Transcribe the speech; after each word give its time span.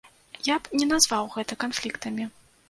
Я 0.47 0.55
б 0.63 0.79
не 0.79 0.87
назваў 0.93 1.29
гэта 1.35 1.59
канфліктамі. 1.67 2.29